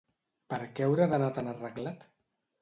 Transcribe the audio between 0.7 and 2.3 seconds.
què haurà d'anar tan arreglat?